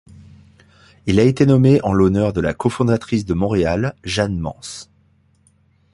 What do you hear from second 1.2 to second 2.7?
été nommé en l'honneur de la